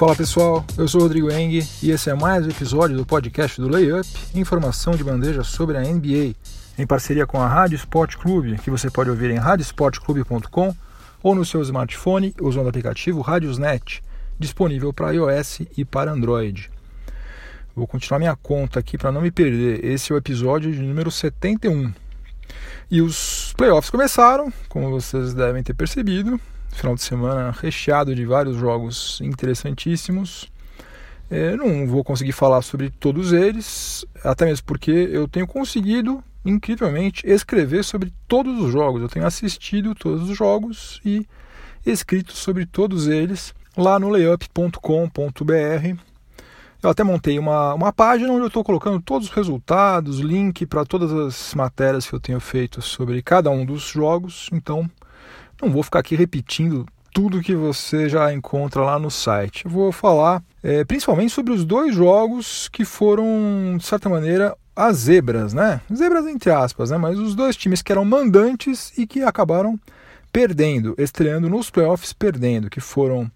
[0.00, 3.68] Fala pessoal, eu sou Rodrigo Eng e esse é mais um episódio do podcast do
[3.68, 6.34] Layup, informação de bandeja sobre a NBA,
[6.78, 10.74] em parceria com a Rádio Sport Clube, que você pode ouvir em radiosportclube.com
[11.22, 14.02] ou no seu smartphone usando o aplicativo Radiosnet,
[14.38, 16.70] disponível para iOS e para Android.
[17.76, 19.84] Vou continuar minha conta aqui para não me perder.
[19.84, 21.92] Esse é o episódio de número 71.
[22.90, 26.40] E os playoffs começaram, como vocês devem ter percebido.
[26.72, 30.50] Final de semana recheado de vários jogos interessantíssimos.
[31.30, 37.24] É, não vou conseguir falar sobre todos eles, até mesmo porque eu tenho conseguido, incrivelmente,
[37.24, 39.02] escrever sobre todos os jogos.
[39.02, 41.26] Eu tenho assistido todos os jogos e
[41.86, 46.00] escrito sobre todos eles lá no layup.com.br.
[46.82, 50.84] Eu até montei uma, uma página onde eu estou colocando todos os resultados, link para
[50.84, 54.48] todas as matérias que eu tenho feito sobre cada um dos jogos.
[54.50, 54.90] Então,
[55.62, 59.66] não vou ficar aqui repetindo tudo que você já encontra lá no site.
[59.66, 65.52] Vou falar é, principalmente sobre os dois jogos que foram, de certa maneira, as zebras,
[65.52, 65.80] né?
[65.94, 66.98] Zebras entre aspas, né?
[66.98, 69.78] Mas os dois times que eram mandantes e que acabaram
[70.32, 73.30] perdendo, estreando nos playoffs perdendo, que foram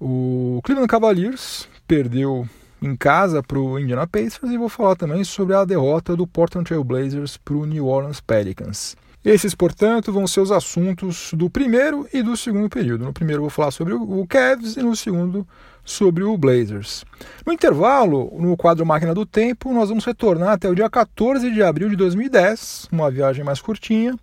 [0.00, 2.48] o Cleveland Cavaliers, perdeu
[2.80, 6.66] em casa para o Indiana Pacers e vou falar também sobre a derrota do Portland
[6.66, 8.96] Trail Blazers para o New Orleans Pelicans.
[9.24, 13.04] Esses, portanto, vão ser os assuntos do primeiro e do segundo período.
[13.04, 15.46] No primeiro vou falar sobre o Cavs e no segundo
[15.84, 17.04] sobre o Blazers.
[17.44, 21.62] No intervalo, no quadro Máquina do Tempo, nós vamos retornar até o dia 14 de
[21.62, 24.16] abril de 2010, uma viagem mais curtinha,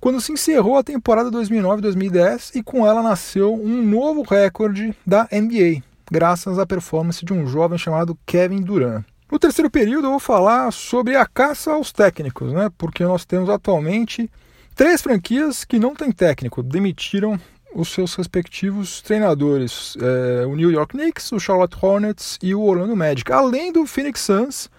[0.00, 5.82] quando se encerrou a temporada 2009-2010 e com ela nasceu um novo recorde da NBA,
[6.10, 9.04] graças à performance de um jovem chamado Kevin Durant.
[9.30, 12.70] No terceiro período eu vou falar sobre a caça aos técnicos, né?
[12.76, 14.30] Porque nós temos atualmente
[14.74, 17.38] três franquias que não têm técnico, demitiram
[17.74, 22.94] os seus respectivos treinadores, é, o New York Knicks, o Charlotte Hornets e o Orlando
[22.94, 24.70] Magic, além do Phoenix Suns,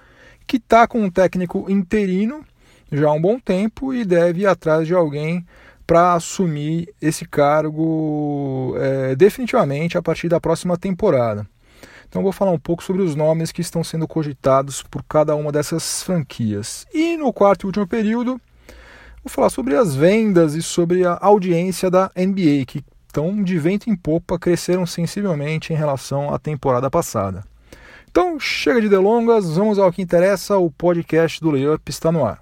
[0.47, 2.45] que está com um técnico interino
[2.91, 5.45] já há um bom tempo e deve ir atrás de alguém
[5.85, 11.47] para assumir esse cargo é, definitivamente a partir da próxima temporada.
[12.15, 15.51] Então vou falar um pouco sobre os nomes que estão sendo cogitados por cada uma
[15.51, 16.87] dessas franquias.
[16.93, 18.39] E no quarto e último período,
[19.21, 23.89] vou falar sobre as vendas e sobre a audiência da NBA, que estão de vento
[23.89, 27.43] em popa, cresceram sensivelmente em relação à temporada passada.
[28.09, 32.39] Então chega de delongas, vamos ao que interessa, o podcast do Layup está no ar.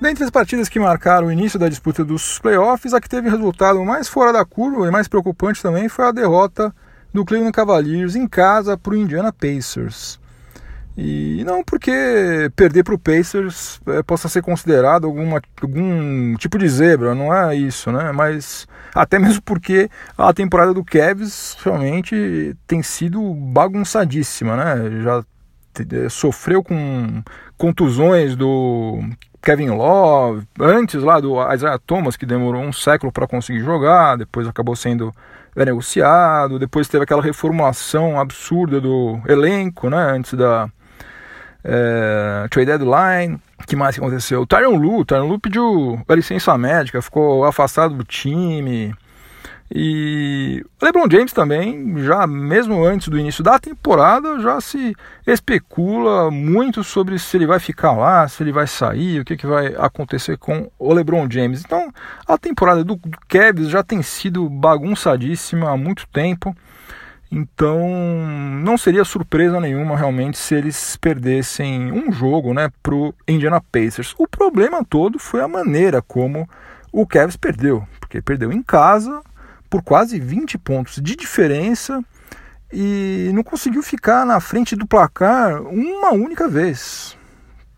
[0.00, 3.84] Dentre as partidas que marcaram o início da disputa dos playoffs, a que teve resultado
[3.84, 6.74] mais fora da curva e mais preocupante também foi a derrota
[7.12, 10.20] do Cleveland Cavaliers em casa para o Indiana Pacers.
[10.96, 16.68] E não porque perder para o Pacers é, possa ser considerado alguma, algum tipo de
[16.68, 18.12] zebra, não é isso, né?
[18.12, 19.88] Mas até mesmo porque
[20.18, 25.00] a temporada do Cavs realmente tem sido bagunçadíssima, né?
[25.02, 25.24] Já
[25.78, 27.22] é, sofreu com
[27.56, 29.00] contusões do
[29.40, 34.46] Kevin Love, antes lá do Isaiah Thomas, que demorou um século para conseguir jogar, depois
[34.46, 35.14] acabou sendo
[35.56, 40.68] negociado, depois teve aquela reformulação absurda do elenco, né, antes da
[41.64, 43.40] é, trade deadline.
[43.66, 44.42] que mais aconteceu?
[44.42, 48.94] O Tyron Lu, Tyron Lu pediu a licença médica, ficou afastado do time.
[49.72, 56.82] E LeBron James também, já mesmo antes do início da temporada, já se especula muito
[56.82, 60.36] sobre se ele vai ficar lá, se ele vai sair, o que, que vai acontecer
[60.38, 61.62] com o LeBron James.
[61.64, 61.92] Então,
[62.26, 66.52] a temporada do, do Cavs já tem sido bagunçadíssima há muito tempo.
[67.30, 67.78] Então,
[68.64, 74.16] não seria surpresa nenhuma realmente se eles perdessem um jogo, né, pro Indiana Pacers.
[74.18, 76.48] O problema todo foi a maneira como
[76.90, 79.22] o Cavs perdeu, porque perdeu em casa
[79.70, 82.04] por quase 20 pontos de diferença
[82.72, 87.16] e não conseguiu ficar na frente do placar uma única vez.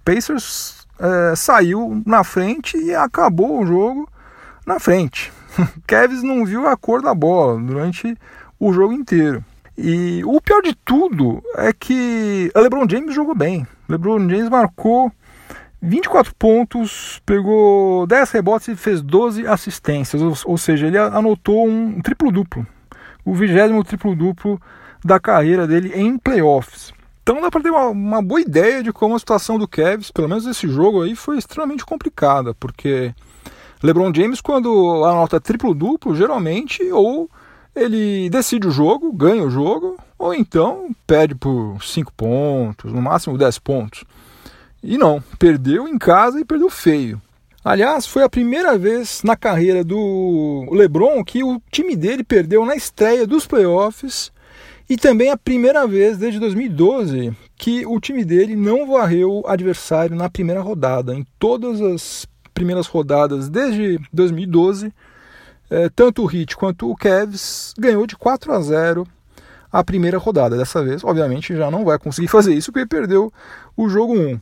[0.05, 4.09] Pacers é, saiu na frente e acabou o jogo
[4.67, 5.33] na frente.
[5.87, 8.17] Kevs não viu a cor da bola durante
[8.59, 9.45] o jogo inteiro.
[9.77, 13.67] E o pior de tudo é que LeBron James jogou bem.
[13.89, 15.11] LeBron James marcou
[15.83, 22.01] 24 pontos, pegou 10 rebotes e fez 12 assistências, ou, ou seja, ele anotou um
[22.01, 22.65] triplo-duplo,
[23.25, 24.61] o vigésimo triplo-duplo
[25.05, 26.93] da carreira dele em playoffs.
[27.25, 30.29] Então dá para ter uma, uma, boa ideia de como a situação do Cavs, pelo
[30.29, 33.13] menos esse jogo aí, foi extremamente complicada, porque
[33.83, 37.29] LeBron James, quando anota triplo-duplo, geralmente ou
[37.75, 43.37] ele decide o jogo, ganha o jogo, ou então perde por 5 pontos, no máximo
[43.37, 44.05] 10 pontos.
[44.83, 47.21] E não, perdeu em casa e perdeu feio.
[47.65, 52.75] Aliás, foi a primeira vez na carreira do LeBron que o time dele perdeu na
[52.75, 54.33] estreia dos playoffs
[54.91, 60.17] e também a primeira vez desde 2012 que o time dele não varreu o adversário
[60.17, 61.15] na primeira rodada.
[61.15, 64.93] Em todas as primeiras rodadas desde 2012,
[65.71, 69.07] eh, tanto o Heat quanto o Cavs ganhou de 4 a 0
[69.71, 70.57] a primeira rodada.
[70.57, 73.33] Dessa vez, obviamente, já não vai conseguir fazer isso porque perdeu
[73.77, 74.41] o jogo 1.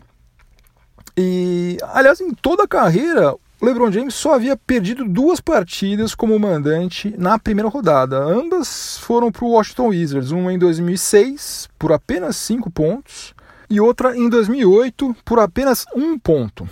[1.17, 6.39] E, aliás, em toda a carreira, o LeBron James só havia perdido duas partidas como
[6.39, 8.19] mandante na primeira rodada.
[8.19, 13.35] Ambas foram para o Washington Wizards, uma em 2006 por apenas 5 pontos
[13.69, 16.69] e outra em 2008 por apenas um ponto.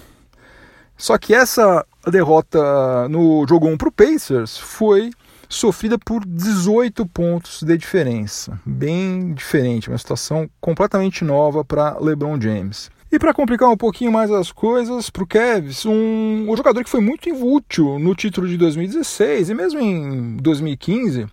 [0.97, 5.11] Só que essa derrota no jogo 1 para o Pacers foi
[5.49, 8.61] sofrida por 18 pontos de diferença.
[8.67, 12.91] Bem diferente, uma situação completamente nova para LeBron James.
[13.11, 16.91] E para complicar um pouquinho mais as coisas, para o Cavs, um, um jogador que
[16.91, 21.27] foi muito útil no título de 2016 e mesmo em 2015,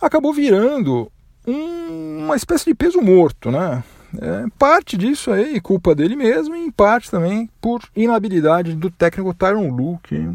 [0.00, 1.12] acabou virando
[1.46, 3.84] um, uma espécie de peso morto, né?
[4.18, 9.34] É, parte disso aí, culpa dele mesmo, e em parte também por inabilidade do técnico
[9.34, 10.30] Tyron Lu, que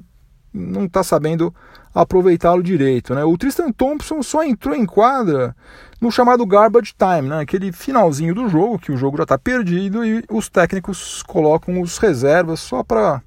[0.53, 1.53] não está sabendo
[1.93, 3.13] aproveitá-lo direito.
[3.13, 3.23] Né?
[3.23, 5.55] O Tristan Thompson só entrou em quadra
[5.99, 7.41] no chamado garbage time, né?
[7.41, 11.97] aquele finalzinho do jogo, que o jogo já está perdido e os técnicos colocam os
[11.97, 13.21] reservas só para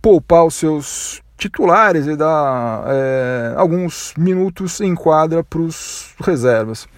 [0.00, 6.88] poupar os seus titulares e dar é, alguns minutos em quadra para os reservas.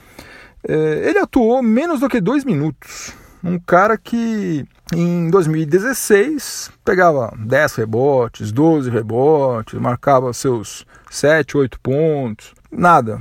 [0.66, 3.14] É, ele atuou menos do que dois minutos.
[3.42, 12.52] Um cara que em 2016 pegava 10 rebotes, 12 rebotes, marcava seus 7, 8 pontos.
[12.70, 13.20] Nada,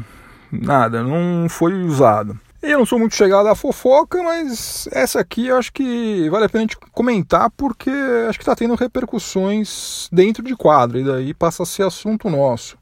[0.52, 2.40] nada, não foi usado.
[2.62, 6.50] Eu não sou muito chegado à fofoca, mas essa aqui eu acho que vale a
[6.50, 7.90] pena a gente comentar porque
[8.28, 12.78] acho que está tendo repercussões dentro de quadro e daí passa a ser assunto nosso.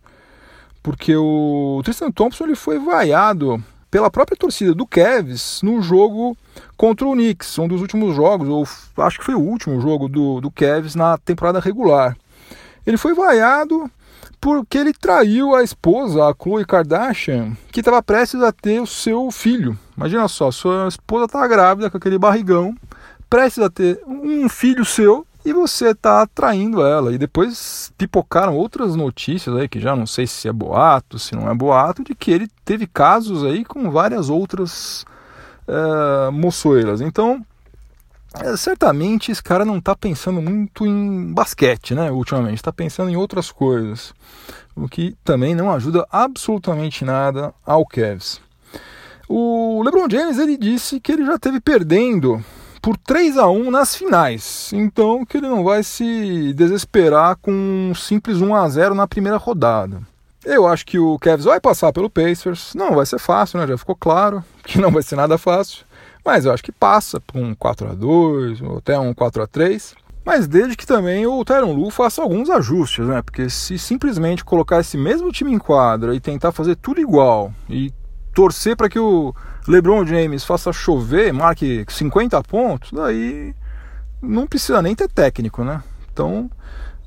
[0.81, 6.37] Porque o Tristan Thompson ele foi vaiado pela própria torcida do Cavs no jogo
[6.75, 8.67] contra o Knicks, um dos últimos jogos, ou
[9.03, 10.53] acho que foi o último jogo do, do
[10.95, 12.17] na temporada regular.
[12.85, 13.91] Ele foi vaiado
[14.39, 19.29] porque ele traiu a esposa, a Khloe Kardashian, que estava prestes a ter o seu
[19.29, 19.77] filho.
[19.97, 22.73] Imagina só, sua esposa está grávida com aquele barrigão,
[23.29, 27.13] prestes a ter um filho seu, e você está traindo ela.
[27.13, 31.49] E depois pipocaram outras notícias aí, que já não sei se é boato, se não
[31.49, 35.05] é boato, de que ele teve casos aí com várias outras
[35.65, 36.99] uh, moçoeiras.
[36.99, 37.45] Então,
[38.35, 42.11] é, certamente esse cara não está pensando muito em basquete, né?
[42.11, 44.13] Ultimamente, está pensando em outras coisas,
[44.75, 48.41] o que também não ajuda absolutamente nada ao Cavs.
[49.29, 52.43] O LeBron James ele disse que ele já teve perdendo
[52.87, 54.71] por 3 a 1 nas finais.
[54.71, 59.35] Então que ele não vai se desesperar com um simples 1 a 0 na primeira
[59.35, 59.99] rodada.
[60.45, 62.73] Eu acho que o Cavs vai passar pelo Pacers.
[62.73, 63.67] Não vai ser fácil, né?
[63.67, 65.83] Já ficou claro que não vai ser nada fácil.
[66.23, 69.47] Mas eu acho que passa por um 4 a 2 ou até um 4 a
[69.47, 73.21] 3 mas desde que também o Tyron Lu faça alguns ajustes, né?
[73.21, 77.93] Porque se simplesmente colocar esse mesmo time em quadra e tentar fazer tudo igual e
[78.37, 79.33] torcer para que o
[79.67, 83.55] LeBron James faça chover, marque 50 pontos, daí
[84.21, 85.81] não precisa nem ter técnico, né?
[86.13, 86.47] Então,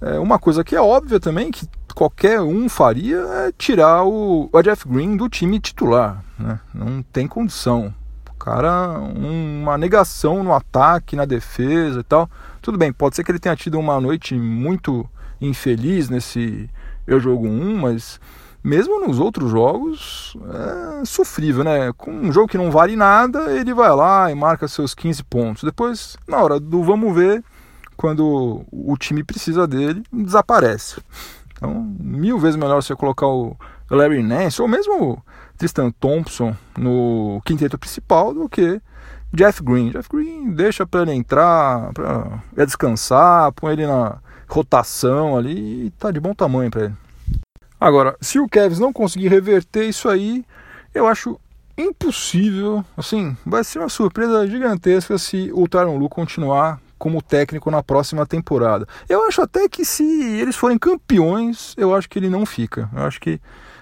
[0.01, 4.63] é uma coisa que é óbvia também, que qualquer um faria, é tirar o, o
[4.63, 6.59] Jeff Green do time titular, né?
[6.75, 7.95] Não tem condição.
[8.29, 12.29] O cara, uma negação no ataque, na defesa e tal.
[12.61, 15.09] Tudo bem, pode ser que ele tenha tido uma noite muito
[15.41, 16.69] infeliz nesse
[17.07, 18.21] eu jogo 1, mas
[18.63, 20.37] mesmo nos outros jogos,
[21.01, 21.93] é sofrível, né?
[21.97, 25.63] Com um jogo que não vale nada, ele vai lá e marca seus 15 pontos.
[25.65, 27.43] Depois, na hora do vamos ver,
[27.97, 31.01] quando o time precisa dele, desaparece.
[31.57, 33.57] Então, mil vezes melhor você colocar o
[33.91, 35.23] Larry Nance ou mesmo o
[35.59, 38.81] Tristan Thompson no quinteto principal do que
[39.33, 39.91] Jeff Green.
[39.91, 46.11] Jeff Green deixa para ele entrar, para descansar, põe ele na rotação ali e tá
[46.11, 46.95] de bom tamanho para ele.
[47.81, 50.45] Agora, se o Cavs não conseguir reverter isso aí,
[50.95, 51.41] eu acho
[51.79, 57.83] impossível, assim, vai ser uma surpresa gigantesca se o Tyron Lu continuar como técnico na
[57.83, 58.87] próxima temporada.
[59.09, 60.05] Eu acho até que se
[60.39, 62.91] eles forem campeões, eu acho que ele não fica.
[62.95, 63.41] Eu acho que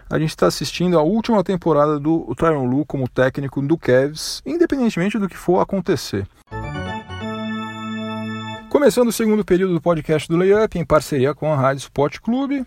[0.08, 5.18] a gente está assistindo a última temporada do Tyron Lu como técnico do Cavs, independentemente
[5.18, 6.24] do que for acontecer.
[8.70, 12.64] Começando o segundo período do podcast do Layup, em parceria com a Rádio Sport Clube,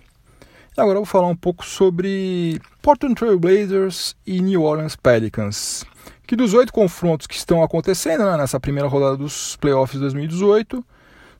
[0.77, 5.83] Agora eu vou falar um pouco sobre Portland Trail Blazers e New Orleans Pelicans.
[6.25, 10.83] Que dos oito confrontos que estão acontecendo né, nessa primeira rodada dos playoffs de 2018,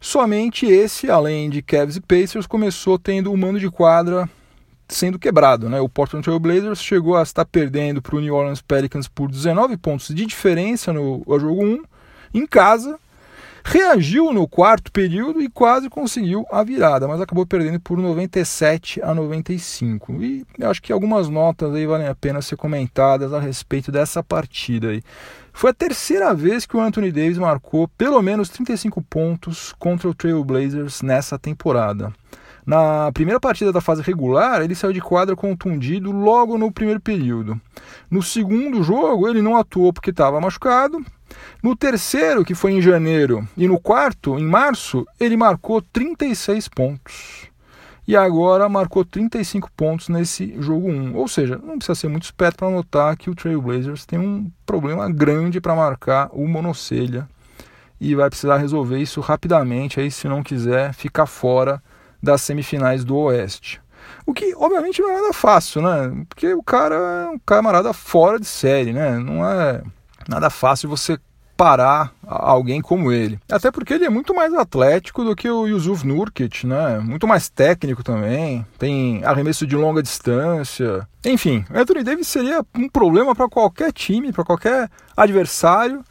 [0.03, 4.27] Somente esse, além de Cavs e Pacers, começou tendo o mando de quadra
[4.87, 5.69] sendo quebrado.
[5.69, 5.79] Né?
[5.79, 9.77] O Portland Trail Blazers chegou a estar perdendo para o New Orleans Pelicans por 19
[9.77, 11.83] pontos de diferença no jogo 1,
[12.33, 12.99] em casa,
[13.63, 19.13] reagiu no quarto período e quase conseguiu a virada, mas acabou perdendo por 97 a
[19.13, 20.21] 95.
[20.21, 24.23] E eu acho que algumas notas aí valem a pena ser comentadas a respeito dessa
[24.23, 25.01] partida aí.
[25.53, 30.13] Foi a terceira vez que o Anthony Davis marcou pelo menos 35 pontos contra o
[30.13, 32.11] Trail Blazers nessa temporada.
[32.65, 37.59] Na primeira partida da fase regular, ele saiu de quadra contundido logo no primeiro período.
[38.09, 41.03] No segundo jogo, ele não atuou porque estava machucado.
[41.61, 47.51] No terceiro, que foi em janeiro, e no quarto, em março, ele marcou 36 pontos.
[48.07, 51.15] E agora marcou 35 pontos nesse jogo 1.
[51.15, 55.09] Ou seja, não precisa ser muito esperto para notar que o Trailblazers tem um problema
[55.09, 57.27] grande para marcar o monocelha
[58.01, 61.81] e vai precisar resolver isso rapidamente aí se não quiser ficar fora
[62.21, 63.79] das semifinais do Oeste.
[64.25, 66.25] O que, obviamente, não é nada fácil, né?
[66.27, 69.19] Porque o cara é um camarada fora de série, né?
[69.19, 69.83] Não é
[70.27, 71.17] nada fácil você
[71.61, 73.39] parar alguém como ele.
[73.47, 76.97] Até porque ele é muito mais atlético do que o Yusuf Nurkic, né?
[76.97, 78.65] Muito mais técnico também.
[78.79, 81.07] Tem arremesso de longa distância.
[81.23, 86.03] Enfim, Anthony Davis seria um problema para qualquer time, para qualquer adversário,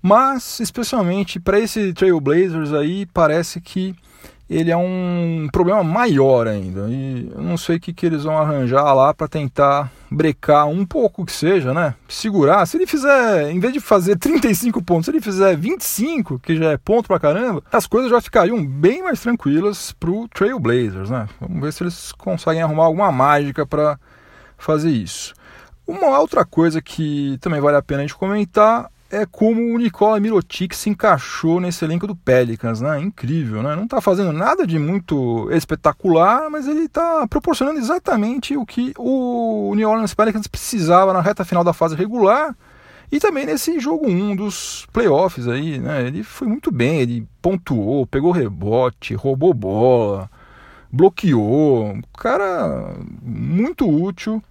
[0.00, 3.94] mas especialmente para esse Trailblazers aí, parece que
[4.48, 6.86] ele é um problema maior ainda.
[6.88, 10.84] E eu não sei o que, que eles vão arranjar lá para tentar brecar um
[10.84, 11.94] pouco que seja, né?
[12.08, 12.66] Segurar.
[12.66, 16.72] Se ele fizer, em vez de fazer 35 pontos, se ele fizer 25, que já
[16.72, 21.26] é ponto pra caramba, as coisas já ficariam bem mais tranquilas pro Trailblazers, né?
[21.40, 23.98] Vamos ver se eles conseguem arrumar alguma mágica para
[24.58, 25.34] fazer isso.
[25.86, 30.18] Uma outra coisa que também vale a pena a gente comentar é como o Nikola
[30.18, 33.00] Mirotic se encaixou nesse elenco do Pelicans, né?
[33.00, 33.76] Incrível, né?
[33.76, 39.72] Não está fazendo nada de muito espetacular, mas ele está proporcionando exatamente o que o
[39.76, 42.56] New Orleans Pelicans precisava na reta final da fase regular
[43.12, 46.06] e também nesse jogo 1 dos playoffs aí, né?
[46.06, 50.28] Ele foi muito bem, ele pontuou, pegou rebote, roubou bola,
[50.90, 54.42] bloqueou, cara muito útil.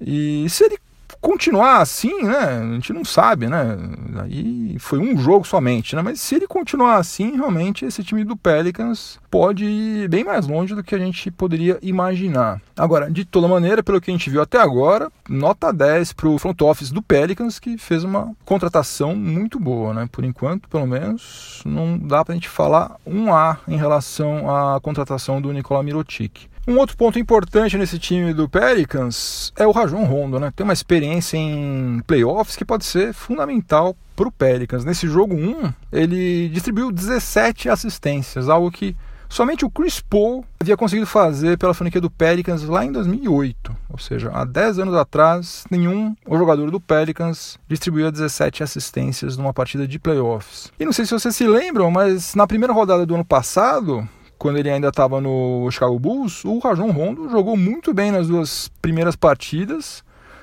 [0.00, 0.78] E se ele
[1.20, 2.60] continuar assim, né?
[2.62, 3.76] A gente não sabe, né?
[4.22, 6.02] Aí foi um jogo somente, né?
[6.02, 10.74] Mas se ele continuar assim, realmente esse time do Pelicans pode ir bem mais longe
[10.74, 12.60] do que a gente poderia imaginar.
[12.76, 16.38] Agora, de toda maneira, pelo que a gente viu até agora, nota 10 para o
[16.38, 20.08] front office do Pelicans, que fez uma contratação muito boa, né?
[20.10, 24.80] Por enquanto, pelo menos, não dá para a gente falar um A em relação à
[24.80, 26.48] contratação do Nikola Mirotic.
[26.68, 30.52] Um outro ponto importante nesse time do Pelicans é o Rajon Rondo, né?
[30.54, 34.84] Tem uma experiência em playoffs que pode ser fundamental para o Pelicans.
[34.84, 38.94] Nesse jogo 1, ele distribuiu 17 assistências, algo que
[39.30, 43.74] somente o Chris Paul havia conseguido fazer pela franquia do Pelicans lá em 2008.
[43.88, 49.88] Ou seja, há 10 anos atrás, nenhum jogador do Pelicans distribuía 17 assistências numa partida
[49.88, 50.70] de playoffs.
[50.78, 54.06] E não sei se vocês se lembram, mas na primeira rodada do ano passado,
[54.38, 58.70] quando ele ainda estava no Chicago Bulls, o Rajon Rondo jogou muito bem nas duas
[58.80, 60.02] primeiras partidas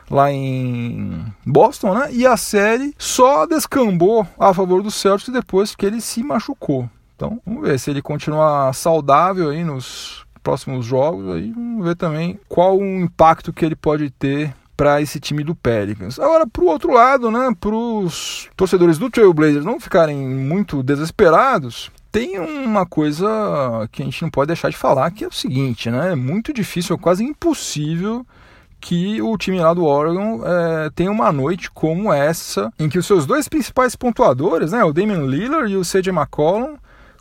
[0.10, 2.10] lá em Boston, né?
[2.12, 6.90] E a série só descambou a favor do Celtics depois que ele se machucou.
[7.16, 12.40] Então, vamos ver se ele continuar saudável aí nos próximos jogos, aí vamos ver também
[12.48, 16.20] qual o impacto que ele pode ter para esse time do Pelicans.
[16.20, 21.90] Agora, para o outro lado, né, para os torcedores do Trailblazers não ficarem muito desesperados,
[22.16, 23.28] tem uma coisa
[23.92, 26.14] que a gente não pode deixar de falar, que é o seguinte, né?
[26.14, 28.26] É muito difícil, é quase impossível
[28.80, 33.06] que o time lá do Oregon é, tenha uma noite como essa, em que os
[33.06, 36.78] seus dois principais pontuadores, né, o Damian Lillard e o CJ McCollum,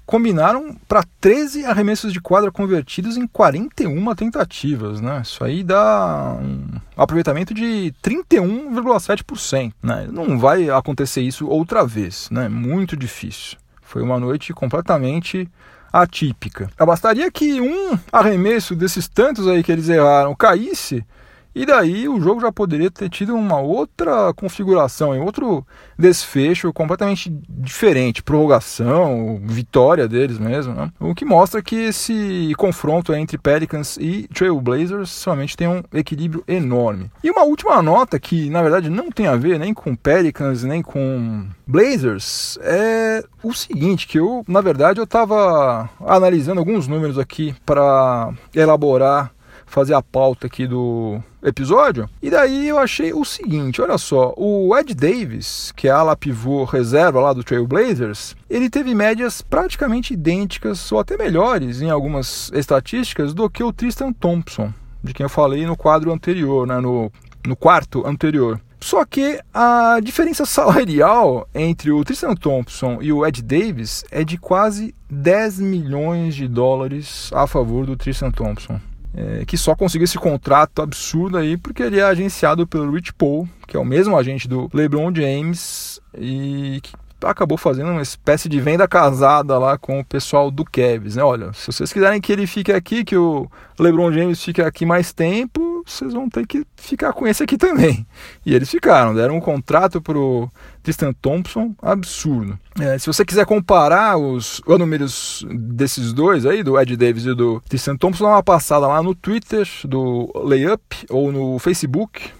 [0.07, 5.23] combinaram para 13 arremessos de quadra convertidos em 41 tentativas, né?
[5.25, 10.07] Isso aí dá um aproveitamento de 31,7%, né?
[10.09, 12.49] Não vai acontecer isso outra vez, né?
[12.49, 13.57] Muito difícil.
[13.85, 15.49] Foi uma noite completamente
[15.93, 16.69] atípica.
[16.79, 21.05] Bastaria que um arremesso desses tantos aí que eles erraram caísse
[21.55, 25.65] e daí o jogo já poderia ter tido uma outra configuração, outro
[25.99, 30.91] desfecho completamente diferente, prorrogação, vitória deles mesmo, né?
[30.99, 37.11] O que mostra que esse confronto entre Pelicans e Trailblazers realmente tem um equilíbrio enorme.
[37.23, 40.83] E uma última nota que na verdade não tem a ver nem com Pelicans nem
[40.83, 47.55] com Blazers é o seguinte, que eu na verdade eu estava analisando alguns números aqui
[47.65, 49.33] para elaborar
[49.67, 52.09] fazer a pauta aqui do episódio.
[52.23, 56.17] E daí eu achei o seguinte, olha só, o Ed Davis, que é a ala
[56.17, 62.51] pivô reserva lá do Trailblazers, ele teve médias praticamente idênticas ou até melhores em algumas
[62.55, 64.73] estatísticas do que o Tristan Thompson,
[65.03, 67.13] de quem eu falei no quadro anterior, né, no,
[67.47, 68.61] no quarto anterior.
[68.81, 74.37] Só que a diferença salarial entre o Tristan Thompson e o Ed Davis é de
[74.37, 78.81] quase 10 milhões de dólares a favor do Tristan Thompson
[79.17, 83.49] é, que só conseguiu esse contrato absurdo aí porque ele é agenciado pelo Rich Paul,
[83.67, 86.93] que é o mesmo agente do LeBron James e que
[87.23, 91.23] acabou fazendo uma espécie de venda casada lá com o pessoal do Cavs, né?
[91.23, 95.13] Olha, se vocês quiserem que ele fique aqui, que o LeBron James fique aqui mais
[95.13, 98.07] tempo, vocês vão ter que ficar com esse aqui também.
[98.45, 100.51] E eles ficaram, deram um contrato pro
[100.83, 102.59] Tristan Thompson absurdo.
[102.81, 107.35] É, se você quiser comparar os, os números desses dois aí, do Ed Davis e
[107.35, 112.31] do Tristan Thompson, dá uma passada lá no Twitter do Layup ou no Facebook.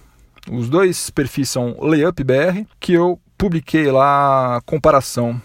[0.51, 5.41] Os dois perfis são LayupBR, que eu publiquei lá a comparação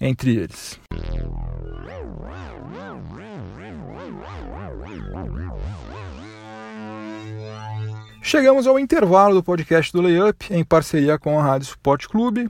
[0.00, 0.78] entre eles.
[8.26, 12.48] Chegamos ao intervalo do podcast do Layup em parceria com a Rádio Sport Clube.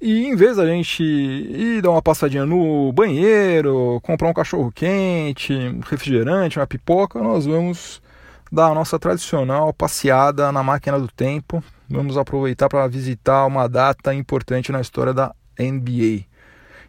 [0.00, 5.52] E em vez da gente ir dar uma passadinha no banheiro, comprar um cachorro quente,
[5.52, 8.02] um refrigerante, uma pipoca, nós vamos
[8.50, 14.12] dar a nossa tradicional passeada na máquina do tempo vamos aproveitar para visitar uma data
[14.12, 16.24] importante na história da NBA.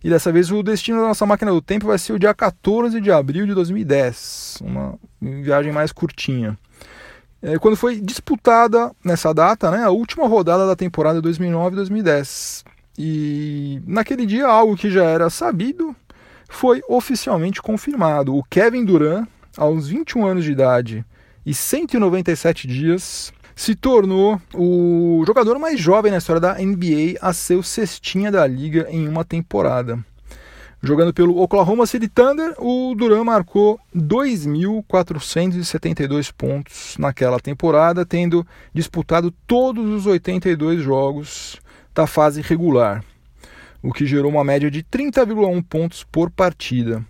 [0.04, 3.00] E dessa vez o destino da nossa máquina do tempo vai ser o dia 14
[3.00, 6.58] de abril de 2010, uma viagem mais curtinha.
[7.42, 12.64] É, quando foi disputada nessa data né, a última rodada da temporada 2009-2010.
[12.98, 15.96] E naquele dia, algo que já era sabido
[16.50, 18.36] foi oficialmente confirmado.
[18.36, 21.06] O Kevin Durant, aos 21 anos de idade
[21.46, 27.56] e 197 dias, se tornou o jogador mais jovem na história da NBA a ser
[27.56, 29.98] o cestinha da liga em uma temporada.
[30.84, 39.86] Jogando pelo Oklahoma City Thunder, o Duran marcou 2.472 pontos naquela temporada, tendo disputado todos
[39.86, 41.62] os 82 jogos
[41.94, 43.04] da fase regular,
[43.84, 47.06] o que gerou uma média de 30,1 pontos por partida.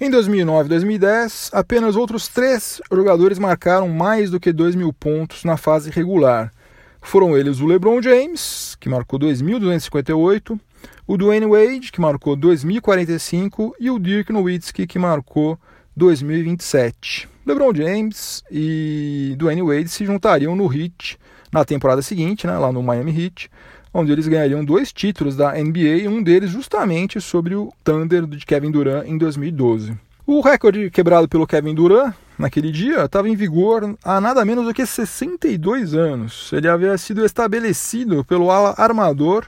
[0.00, 5.44] Em 2009 e 2010, apenas outros três jogadores marcaram mais do que 2 mil pontos
[5.44, 6.52] na fase regular.
[7.00, 10.58] Foram eles o LeBron James, que marcou 2.258,
[11.06, 15.58] o Dwayne Wade, que marcou 2.045, e o Dirk Nowitzki, que marcou
[15.98, 17.28] 2.027.
[17.46, 21.18] LeBron James e Dwayne Wade se juntariam no Heat
[21.52, 23.50] na temporada seguinte, né, lá no Miami Heat,
[23.92, 28.72] onde eles ganhariam dois títulos da NBA, um deles justamente sobre o Thunder de Kevin
[28.72, 29.96] Durant em 2012.
[30.26, 34.74] O recorde quebrado pelo Kevin Durant naquele dia estava em vigor há nada menos do
[34.74, 36.50] que 62 anos.
[36.52, 39.46] Ele havia sido estabelecido pelo ala armador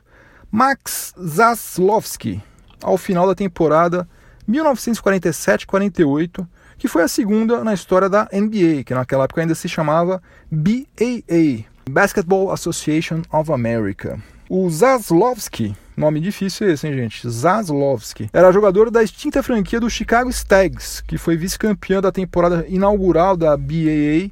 [0.56, 2.42] Max Zaslovski
[2.82, 4.08] ao final da temporada
[4.48, 6.46] 1947-48,
[6.78, 11.66] que foi a segunda na história da NBA, que naquela época ainda se chamava BAA,
[11.90, 14.18] Basketball Association of America.
[14.48, 17.28] O Zaslovski, nome difícil esse, hein, gente?
[17.28, 18.30] Zaslovski.
[18.32, 23.54] Era jogador da extinta franquia do Chicago Stags, que foi vice-campeão da temporada inaugural da
[23.58, 24.30] BAA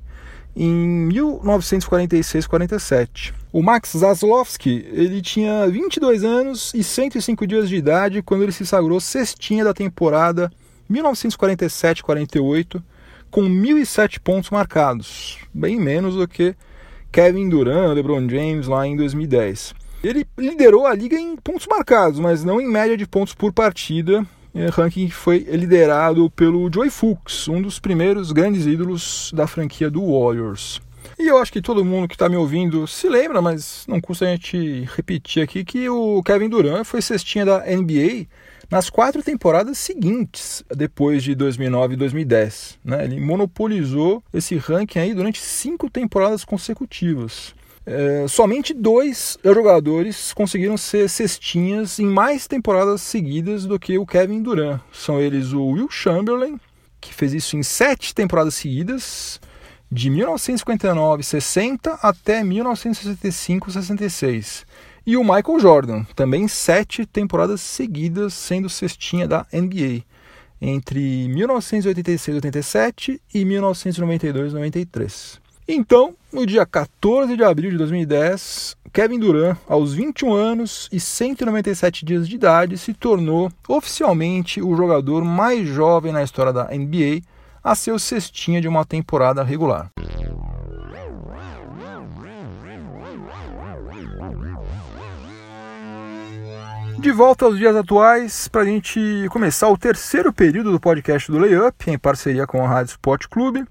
[0.57, 3.33] em 1946-47.
[3.53, 8.67] O Max Zaslovski, ele tinha 22 anos e 105 dias de idade quando ele se
[8.67, 10.51] sagrou cestinha da temporada
[10.91, 12.83] 1947-48
[13.31, 16.55] com 1.007 pontos marcados, bem menos do que
[17.11, 19.75] Kevin Durant, LeBron James lá em 2010.
[20.05, 24.25] Ele liderou a liga em pontos marcados, mas não em média de pontos por partida.
[24.73, 30.81] Ranking foi liderado pelo Joey Fuchs, um dos primeiros grandes ídolos da franquia do Warriors.
[31.19, 34.25] E eu acho que todo mundo que está me ouvindo se lembra, mas não custa
[34.25, 38.27] a gente repetir aqui que o Kevin Durant foi cestinha da NBA
[38.71, 42.79] nas quatro temporadas seguintes, depois de 2009 e 2010.
[42.85, 43.05] Né?
[43.05, 47.55] Ele monopolizou esse ranking aí durante cinco temporadas consecutivas.
[47.87, 54.41] É, somente dois jogadores conseguiram ser cestinhas em mais temporadas seguidas do que o Kevin
[54.43, 54.81] Durant.
[54.91, 56.59] São eles o Will Chamberlain,
[56.99, 59.39] que fez isso em sete temporadas seguidas,
[59.93, 64.65] de 1959-60 até 1965-66.
[65.07, 70.03] E o Michael Jordan, também sete temporadas seguidas sendo cestinha da NBA,
[70.59, 75.44] entre 1986-87 e 1992-93.
[75.67, 82.05] Então, no dia 14 de abril de 2010, Kevin Durant, aos 21 anos e 197
[82.05, 87.23] dias de idade, se tornou oficialmente o jogador mais jovem na história da NBA
[87.63, 89.91] a ser o cestinha de uma temporada regular.
[96.99, 101.39] De volta aos dias atuais, para a gente começar o terceiro período do podcast do
[101.39, 103.65] Layup, em parceria com a Rádio Sport Clube.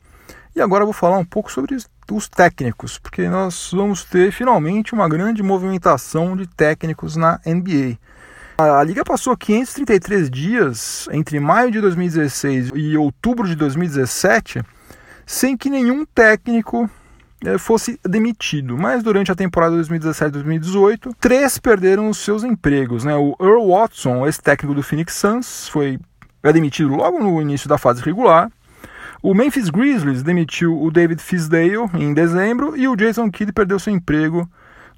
[0.55, 4.93] E agora eu vou falar um pouco sobre os técnicos, porque nós vamos ter finalmente
[4.93, 7.97] uma grande movimentação de técnicos na NBA.
[8.57, 14.61] A liga passou 533 dias entre maio de 2016 e outubro de 2017
[15.25, 16.89] sem que nenhum técnico
[17.43, 18.77] eh, fosse demitido.
[18.77, 23.03] Mas durante a temporada 2017-2018, três perderam os seus empregos.
[23.03, 23.15] Né?
[23.15, 25.99] O Earl Watson, ex-técnico do Phoenix Suns, foi
[26.41, 28.51] é demitido logo no início da fase regular.
[29.25, 33.93] O Memphis Grizzlies demitiu o David Fisdale em dezembro e o Jason Kidd perdeu seu
[33.93, 34.45] emprego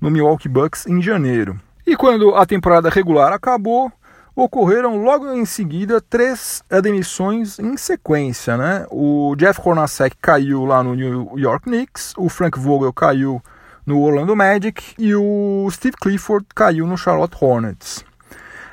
[0.01, 1.59] no Milwaukee Bucks em janeiro.
[1.85, 3.91] E quando a temporada regular acabou,
[4.35, 8.57] ocorreram logo em seguida três demissões em sequência.
[8.57, 8.88] Né?
[8.89, 13.39] O Jeff Hornacek caiu lá no New York Knicks, o Frank Vogel caiu
[13.85, 18.03] no Orlando Magic e o Steve Clifford caiu no Charlotte Hornets.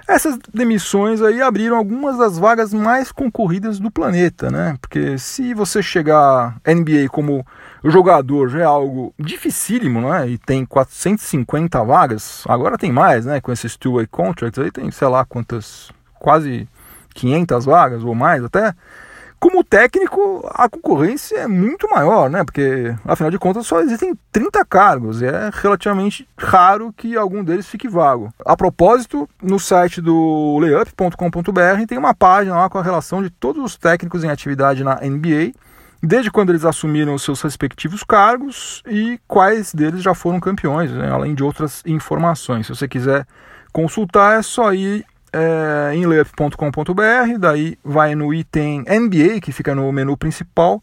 [0.06, 4.76] Essas demissões aí abriram algumas das vagas mais concorridas do planeta, né?
[4.80, 7.46] Porque se você chegar NBA como
[7.84, 10.28] jogador já é algo dificílimo, né?
[10.28, 13.40] E tem 450 vagas, agora tem mais, né?
[13.40, 16.68] Com esses two-way contracts aí tem, sei lá, quantas, quase
[17.14, 18.74] 500 vagas ou mais até.
[19.42, 22.44] Como técnico, a concorrência é muito maior, né?
[22.44, 27.66] Porque, afinal de contas, só existem 30 cargos e é relativamente raro que algum deles
[27.66, 28.32] fique vago.
[28.46, 33.64] A propósito, no site do layup.com.br tem uma página lá com a relação de todos
[33.64, 35.50] os técnicos em atividade na NBA,
[36.00, 41.10] desde quando eles assumiram os seus respectivos cargos e quais deles já foram campeões, né?
[41.10, 42.68] além de outras informações.
[42.68, 43.26] Se você quiser
[43.72, 49.90] consultar, é só ir é, em layup.com.br, daí vai no item NBA, que fica no
[49.92, 50.82] menu principal,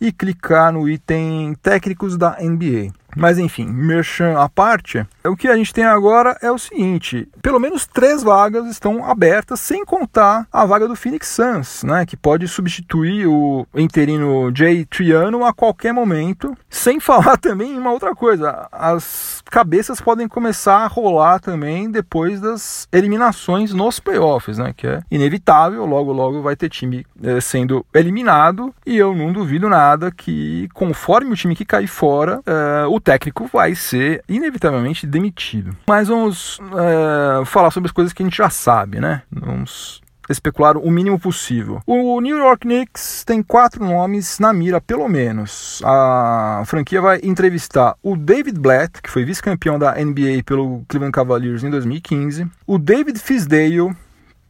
[0.00, 2.92] e clicar no item técnicos da NBA.
[3.16, 7.58] Mas enfim, merchan à parte, o que a gente tem agora é o seguinte: pelo
[7.58, 12.46] menos três vagas estão abertas, sem contar a vaga do Phoenix Suns, né, que pode
[12.46, 16.56] substituir o interino Jay Triano a qualquer momento.
[16.68, 22.40] Sem falar também em uma outra coisa: as cabeças podem começar a rolar também depois
[22.40, 25.84] das eliminações nos playoffs, né, que é inevitável.
[25.86, 31.32] Logo, logo vai ter time é, sendo eliminado e eu não duvido nada que, conforme
[31.32, 35.76] o time que cair fora, é, o técnico vai ser inevitavelmente demitido.
[35.86, 39.22] Mas vamos é, falar sobre as coisas que a gente já sabe, né?
[39.30, 41.80] Vamos especular o mínimo possível.
[41.86, 45.80] O New York Knicks tem quatro nomes na mira, pelo menos.
[45.84, 51.64] A franquia vai entrevistar o David Blatt, que foi vice-campeão da NBA pelo Cleveland Cavaliers
[51.64, 53.94] em 2015, o David Fisdale,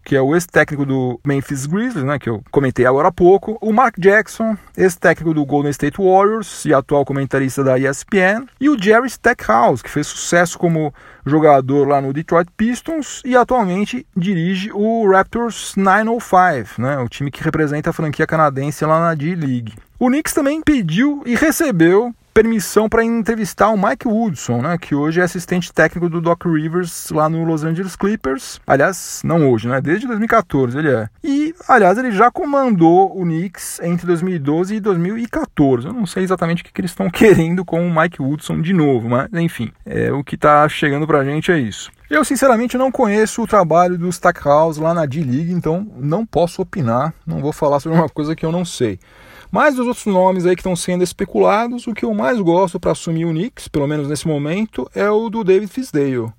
[0.08, 3.74] que é o ex-técnico do Memphis Grizzlies, né, que eu comentei agora há pouco, o
[3.74, 9.06] Mark Jackson, ex-técnico do Golden State Warriors e atual comentarista da ESPN, e o Jerry
[9.06, 10.94] Stackhouse, que fez sucesso como
[11.26, 17.44] jogador lá no Detroit Pistons e atualmente dirige o Raptors 905, né, o time que
[17.44, 19.74] representa a franquia canadense lá na D-League.
[19.98, 25.20] O Knicks também pediu e recebeu permissão para entrevistar o Mike Woodson, né, que hoje
[25.20, 28.60] é assistente técnico do Doc Rivers lá no Los Angeles Clippers.
[28.64, 29.80] Aliás, não hoje, né?
[29.80, 31.08] Desde 2014 ele é.
[31.24, 35.88] E, aliás, ele já comandou o Knicks entre 2012 e 2014.
[35.88, 38.72] Eu não sei exatamente o que, que eles estão querendo com o Mike Woodson de
[38.72, 41.90] novo, mas enfim, é, o que está chegando para a gente é isso.
[42.08, 47.12] Eu, sinceramente, não conheço o trabalho do Stackhouse lá na D-League, então não posso opinar,
[47.26, 49.00] não vou falar sobre uma coisa que eu não sei.
[49.50, 52.92] Mas dos outros nomes aí que estão sendo especulados, o que eu mais gosto para
[52.92, 56.32] assumir o Knicks, pelo menos nesse momento, é o do David Fisdale.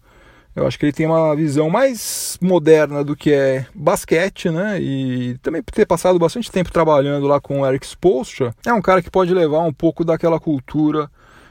[0.56, 4.80] Eu acho que ele tem uma visão mais moderna do que é basquete, né?
[4.82, 8.82] E também por ter passado bastante tempo trabalhando lá com o Eric Spoelstra, é um
[8.82, 11.10] cara que pode levar um pouco daquela cultura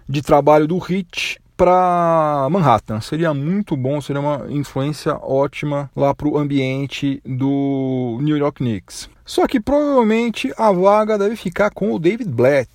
[0.08, 3.00] de trabalho do Hit para Manhattan.
[3.00, 9.08] Seria muito bom, seria uma influência ótima lá para o ambiente do New York Knicks.
[9.28, 12.70] Só que provavelmente a vaga deve ficar com o David Blatt,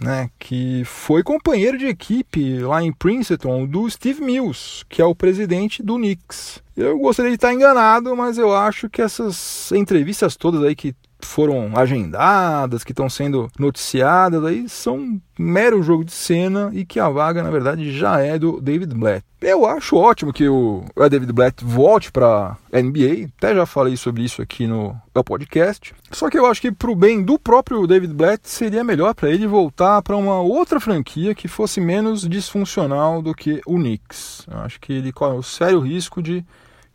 [0.00, 5.12] né, que foi companheiro de equipe lá em Princeton do Steve Mills, que é o
[5.12, 6.62] presidente do Knicks.
[6.76, 11.76] Eu gostaria de estar enganado, mas eu acho que essas entrevistas todas aí que foram
[11.76, 17.42] agendadas, que estão sendo noticiadas, aí são mero jogo de cena e que a vaga,
[17.42, 19.24] na verdade, já é do David Blatt.
[19.40, 24.42] Eu acho ótimo que o David Blatt volte para NBA, até já falei sobre isso
[24.42, 25.94] aqui no podcast.
[26.10, 29.30] Só que eu acho que para o bem do próprio David Blatt seria melhor para
[29.30, 34.44] ele voltar para uma outra franquia que fosse menos disfuncional do que o Knicks.
[34.50, 36.44] Eu acho que ele corre o sério risco de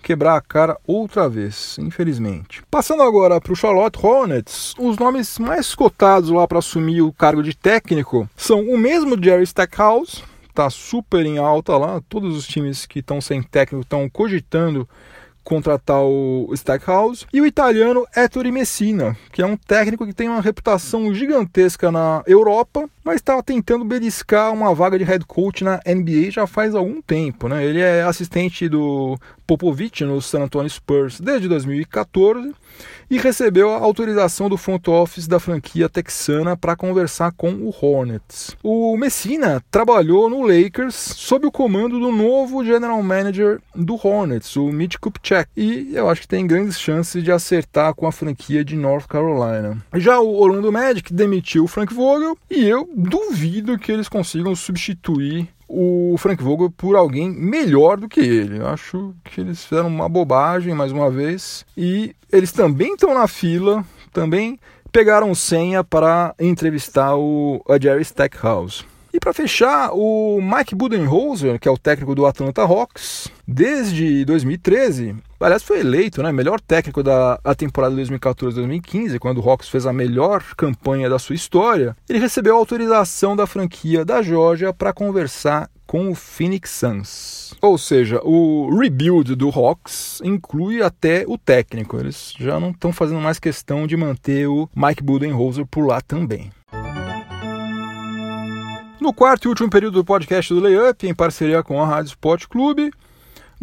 [0.03, 2.61] quebrar a cara outra vez, infelizmente.
[2.69, 7.41] Passando agora para o Charlotte Hornets, os nomes mais cotados lá para assumir o cargo
[7.41, 12.01] de técnico são o mesmo Jerry Stackhouse, está super em alta lá.
[12.07, 14.87] Todos os times que estão sem técnico estão cogitando
[15.43, 20.41] contratar o Stackhouse, e o italiano Ettore Messina, que é um técnico que tem uma
[20.41, 26.32] reputação gigantesca na Europa, mas estava tentando beliscar uma vaga de head coach na NBA
[26.32, 27.47] já faz algum tempo.
[27.47, 27.65] Né?
[27.65, 32.53] Ele é assistente do Popovich no San Antonio Spurs desde 2014
[33.13, 38.58] e recebeu a autorização do front office da franquia texana para conversar com o Hornets.
[38.63, 44.71] O Messina trabalhou no Lakers sob o comando do novo general manager do Hornets, o
[44.71, 48.76] Mitch Kupchak, e eu acho que tem grandes chances de acertar com a franquia de
[48.76, 49.78] North Carolina.
[49.93, 55.47] Já o Orlando Magic demitiu o Frank Vogel e eu duvido que eles consigam substituir
[55.73, 58.59] o Frank Vogel por alguém melhor do que ele.
[58.59, 63.27] Eu acho que eles fizeram uma bobagem mais uma vez e eles também estão na
[63.27, 64.59] fila, também
[64.91, 68.86] pegaram senha para entrevistar o a Jerry Stackhouse.
[69.12, 75.15] E para fechar, o Mike Budenholzer, que é o técnico do Atlanta Hawks, desde 2013,
[75.43, 80.43] aliás, foi eleito né, melhor técnico da temporada 2014-2015, quando o Hawks fez a melhor
[80.56, 81.95] campanha da sua história.
[82.08, 87.53] Ele recebeu autorização da franquia da Georgia para conversar com o Phoenix Suns.
[87.62, 91.97] Ou seja, o rebuild do Hawks inclui até o técnico.
[91.97, 96.51] Eles já não estão fazendo mais questão de manter o Mike Budenholzer por lá também.
[98.99, 102.47] No quarto e último período do podcast do Layup, em parceria com a Rádio Sport
[102.47, 102.89] Clube,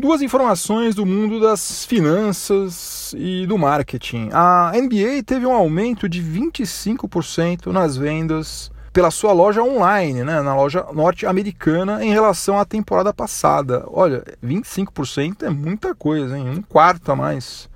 [0.00, 4.30] duas informações do mundo das finanças e do marketing.
[4.32, 10.54] A NBA teve um aumento de 25% nas vendas pela sua loja online, né, na
[10.54, 13.84] loja norte-americana, em relação à temporada passada.
[13.86, 16.48] Olha, 25% é muita coisa, hein?
[16.48, 17.68] um quarto a mais.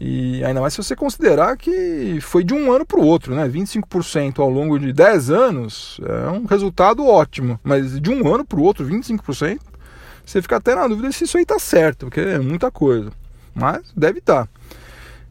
[0.00, 3.48] E ainda mais se você considerar que foi de um ano para o outro, né?
[3.48, 8.60] 25% ao longo de 10 anos é um resultado ótimo, mas de um ano para
[8.60, 9.58] o outro, 25%,
[10.28, 13.10] você fica até na dúvida se isso aí está certo, porque é muita coisa.
[13.54, 14.46] Mas deve estar.
[14.46, 14.48] Tá.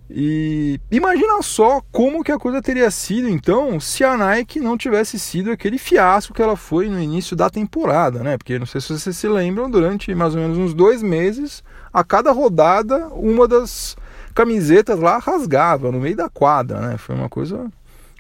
[0.10, 5.20] E imagina só como que a coisa teria sido então se a Nike não tivesse
[5.20, 8.38] sido aquele fiasco que ela foi no início da temporada, né?
[8.38, 11.62] Porque não sei se vocês se lembram, durante mais ou menos uns dois meses,
[11.94, 13.98] a cada rodada, uma das
[14.34, 16.98] camisetas lá rasgava no meio da quadra, né?
[16.98, 17.68] Foi uma coisa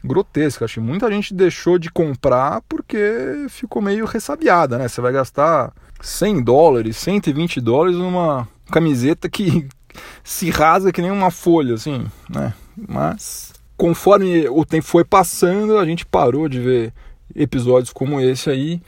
[0.04, 0.66] grotesca.
[0.66, 4.88] Acho que muita gente deixou de comprar porque ficou meio ressabiada, né?
[4.90, 9.68] Você vai gastar 100 dólares, 120 dólares numa camiseta que
[10.24, 12.54] se rasga que nem uma folha, assim, né?
[12.76, 16.94] Mas conforme o tempo foi passando, a gente parou de ver
[17.36, 18.82] episódios como esse aí.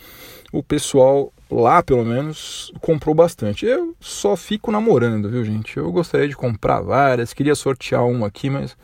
[0.52, 3.65] O pessoal lá pelo menos comprou bastante.
[3.65, 5.78] Eu só fico namorando, viu, gente?
[5.78, 8.76] Eu gostaria de comprar várias, queria sortear uma aqui, mas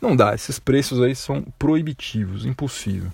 [0.00, 0.34] não dá.
[0.34, 3.10] Esses preços aí são proibitivos, impossível.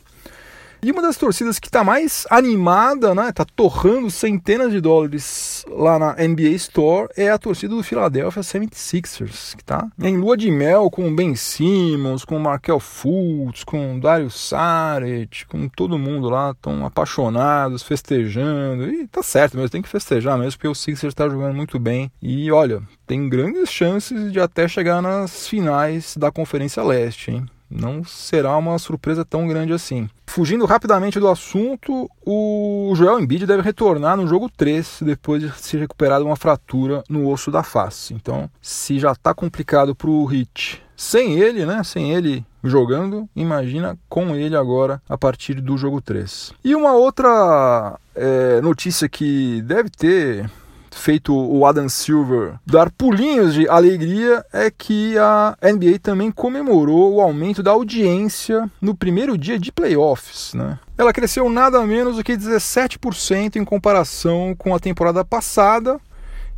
[0.84, 5.98] E uma das torcidas que está mais animada, né, está torrando centenas de dólares lá
[5.98, 10.90] na NBA Store é a torcida do Philadelphia 76ers, que está em lua de mel
[10.90, 16.28] com o Ben Simmons, com o Markel Fultz, com o Dario Saric, com todo mundo
[16.28, 18.86] lá, estão apaixonados, festejando.
[18.86, 22.12] E tá certo mesmo, tem que festejar mesmo, porque o Sixers está jogando muito bem.
[22.20, 27.46] E olha, tem grandes chances de até chegar nas finais da Conferência Leste, hein?
[27.74, 30.08] Não será uma surpresa tão grande assim.
[30.26, 35.76] Fugindo rapidamente do assunto, o Joel Embiid deve retornar no jogo 3 depois de se
[35.76, 38.14] recuperar de uma fratura no osso da face.
[38.14, 41.82] Então, se já está complicado para o Hit sem ele, né?
[41.82, 46.52] Sem ele jogando, imagina com ele agora a partir do jogo 3.
[46.64, 50.50] E uma outra é, notícia que deve ter
[50.94, 57.20] feito o Adam Silver dar pulinhos de alegria é que a NBA também comemorou o
[57.20, 60.54] aumento da audiência no primeiro dia de playoffs.
[60.54, 60.78] Né?
[60.96, 66.00] Ela cresceu nada menos do que 17% em comparação com a temporada passada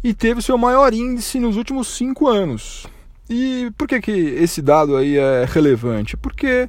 [0.02, 2.86] e teve seu maior índice nos últimos cinco anos.
[3.28, 6.16] E por que, que esse dado aí é relevante?
[6.16, 6.68] Porque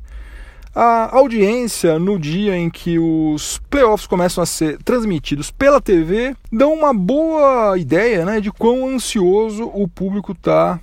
[0.79, 6.71] a audiência no dia em que os playoffs começam a ser transmitidos pela TV dão
[6.71, 10.79] uma boa ideia né, de quão ansioso o público está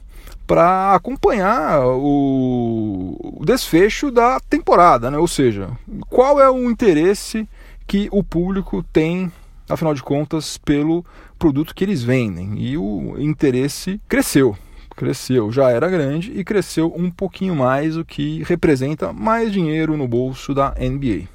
[0.48, 5.16] para acompanhar o, desfecho da temporada, né?
[5.16, 5.70] ou seja,
[6.10, 7.48] qual é o interesse
[7.86, 9.30] que o público tem,
[9.68, 11.06] afinal de contas, pelo
[11.38, 12.58] produto que eles vendem.
[12.58, 14.56] E o interesse cresceu
[14.94, 20.08] cresceu, já era grande e cresceu um pouquinho mais, o que representa mais dinheiro no
[20.08, 21.28] bolso da NBA.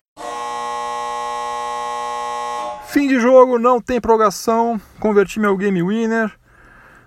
[2.87, 6.31] Fim de jogo, não tem prorrogação, converti meu game winner.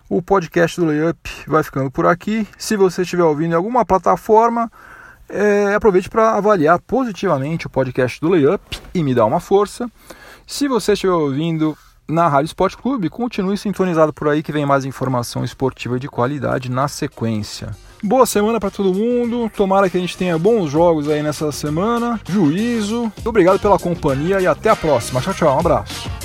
[0.08, 2.46] O podcast do Layup vai ficando por aqui.
[2.56, 4.70] Se você estiver ouvindo em alguma plataforma,
[5.28, 9.90] é, aproveite para avaliar positivamente o podcast do Layup e me dar uma força.
[10.46, 11.76] Se você estiver ouvindo
[12.12, 16.70] na Rádio Esporte Clube, continue sintonizado por aí que vem mais informação esportiva de qualidade
[16.70, 17.70] na sequência.
[18.02, 19.50] Boa semana para todo mundo.
[19.56, 22.20] Tomara que a gente tenha bons jogos aí nessa semana.
[22.28, 23.12] Juízo.
[23.24, 25.20] Obrigado pela companhia e até a próxima.
[25.20, 25.56] Tchau, tchau.
[25.56, 26.21] Um abraço.